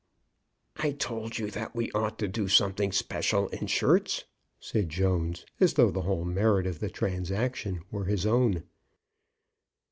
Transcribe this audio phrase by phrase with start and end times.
[0.77, 4.23] "I told you that we ought to do something special in shirts,"
[4.59, 8.63] said Jones, as though the whole merit of the transaction were his own.